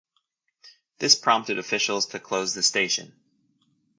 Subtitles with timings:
[0.97, 3.13] This prompted officials to close the station.